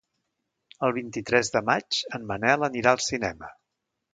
El 0.87 0.95
vint-i-tres 0.95 1.53
de 1.57 1.63
maig 1.67 1.99
en 2.19 2.27
Manel 2.33 2.69
anirà 2.69 2.95
al 2.95 3.07
cinema. 3.13 3.53